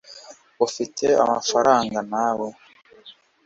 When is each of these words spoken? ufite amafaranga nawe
ufite 0.65 1.05
amafaranga 1.23 1.99
nawe 2.11 2.47